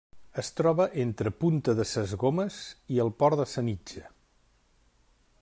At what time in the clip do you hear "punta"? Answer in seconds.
1.43-1.75